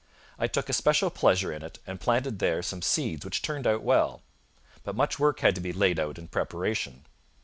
I 0.39 0.47
took 0.47 0.67
especial 0.67 1.11
pleasure 1.11 1.53
in 1.53 1.61
it 1.61 1.77
and 1.85 2.01
planted 2.01 2.39
there 2.39 2.63
some 2.63 2.81
seeds 2.81 3.23
which 3.23 3.43
turned 3.43 3.67
out 3.67 3.83
well. 3.83 4.23
But 4.83 4.95
much 4.95 5.19
work 5.19 5.41
had 5.41 5.53
to 5.53 5.61
be 5.61 5.73
laid 5.73 5.99
out 5.99 6.17
in 6.17 6.27
preparation. 6.27 7.05